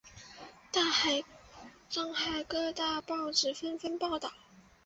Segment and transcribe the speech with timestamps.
[1.91, 4.33] 上海各大报纸纷纷报道。